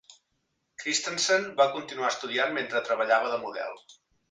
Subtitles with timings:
[0.83, 3.81] Christensen va continuar estudiant mentre treballava de model.